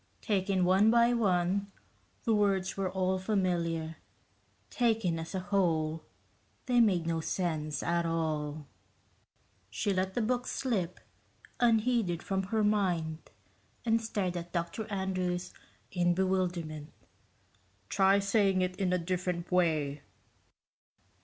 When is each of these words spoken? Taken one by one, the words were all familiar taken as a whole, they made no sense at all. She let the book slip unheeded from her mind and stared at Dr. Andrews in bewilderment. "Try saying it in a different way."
Taken 0.23 0.65
one 0.65 0.89
by 0.89 1.13
one, 1.13 1.71
the 2.23 2.33
words 2.33 2.75
were 2.75 2.89
all 2.89 3.19
familiar 3.19 3.97
taken 4.71 5.19
as 5.19 5.35
a 5.35 5.39
whole, 5.39 6.03
they 6.65 6.81
made 6.81 7.05
no 7.05 7.19
sense 7.21 7.83
at 7.83 8.03
all. 8.03 8.65
She 9.69 9.93
let 9.93 10.15
the 10.15 10.21
book 10.23 10.47
slip 10.47 10.99
unheeded 11.59 12.23
from 12.23 12.41
her 12.45 12.63
mind 12.63 13.29
and 13.85 14.01
stared 14.01 14.35
at 14.37 14.51
Dr. 14.51 14.89
Andrews 14.91 15.53
in 15.91 16.15
bewilderment. 16.15 16.91
"Try 17.87 18.17
saying 18.17 18.61
it 18.63 18.75
in 18.77 18.91
a 18.91 18.97
different 18.97 19.51
way." 19.51 20.01